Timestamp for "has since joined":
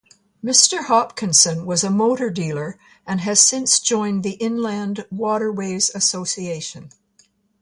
3.21-4.23